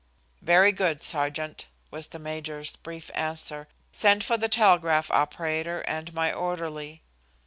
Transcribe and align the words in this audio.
"Very 0.41 0.71
good, 0.71 1.03
sergeant," 1.03 1.67
was 1.91 2.07
the 2.07 2.17
major's 2.17 2.75
brief 2.75 3.11
answer. 3.13 3.67
"Send 3.91 4.23
for 4.23 4.35
the 4.35 4.49
telegraph 4.49 5.11
operator 5.11 5.81
and 5.81 6.11
my 6.11 6.33
orderly." 6.33 7.03